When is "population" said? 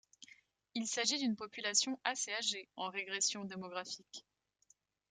1.35-1.99